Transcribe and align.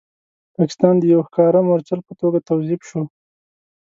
پاکستان 0.55 0.93
د 0.99 1.03
یو 1.13 1.21
ښکاره 1.27 1.61
مورچل 1.67 1.99
په 2.07 2.13
توګه 2.21 2.39
توظیف 2.49 2.81
شو. 2.89 3.01